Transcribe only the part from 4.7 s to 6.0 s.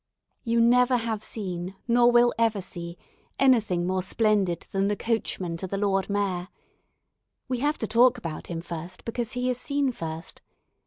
than the coachman to the